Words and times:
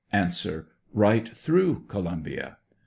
Eight 0.11 1.37
through 1.37 1.85
Columbia. 1.87 2.57